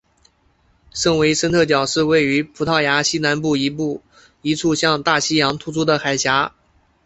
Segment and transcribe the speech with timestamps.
[0.95, 6.53] 圣维森特角是位于葡萄牙西南部一处向大西洋突出的海岬。